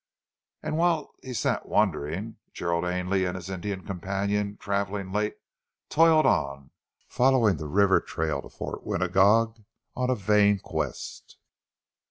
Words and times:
And 0.63 0.79
whilst 0.79 1.11
he 1.21 1.31
sat 1.31 1.67
wondering, 1.67 2.37
Gerald 2.53 2.85
Ainley 2.85 3.23
and 3.23 3.35
his 3.35 3.51
Indian 3.51 3.85
companion, 3.85 4.57
travelling 4.57 5.11
late, 5.11 5.35
toiled 5.89 6.25
on, 6.25 6.71
following 7.07 7.57
the 7.57 7.67
river 7.67 7.99
trail 7.99 8.41
to 8.41 8.49
Fort 8.49 8.83
Winagog 8.83 9.63
on 9.95 10.09
a 10.09 10.15
vain 10.15 10.57
quest. 10.57 11.37